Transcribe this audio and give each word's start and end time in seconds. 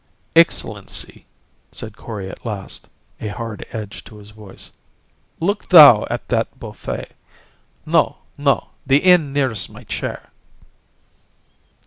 "Excellency," 0.35 1.27
said 1.71 1.95
Kori 1.95 2.27
at 2.27 2.43
last, 2.43 2.89
a 3.19 3.27
hard 3.27 3.67
edge 3.71 4.03
to 4.05 4.17
his 4.17 4.31
voice, 4.31 4.73
"look 5.39 5.69
thou 5.69 6.07
at 6.09 6.27
that 6.29 6.59
buffet. 6.59 7.11
No, 7.85 8.17
no 8.35 8.69
the 8.83 9.03
end 9.03 9.31
nearest 9.31 9.69
my 9.69 9.83
chair." 9.83 10.31